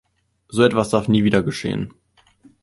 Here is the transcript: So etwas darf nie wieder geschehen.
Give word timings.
So 0.49 0.63
etwas 0.63 0.89
darf 0.89 1.07
nie 1.09 1.23
wieder 1.23 1.43
geschehen. 1.43 1.93